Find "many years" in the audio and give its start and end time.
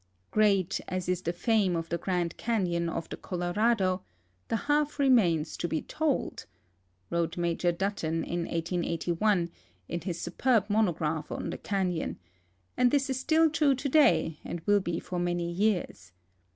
15.19-16.13